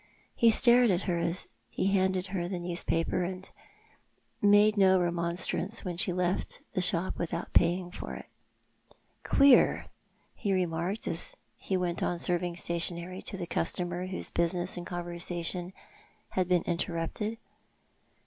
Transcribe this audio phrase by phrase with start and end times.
[0.33, 3.47] He stared at her as he handed her the newspaper, and
[4.41, 8.25] made no remonstrance when she left the shop without paying for it."
[9.23, 9.89] Queer,"
[10.33, 15.71] he remarked, as he went on serving stationery to the customer whose business and conversation
[16.29, 17.37] had been inter rupted.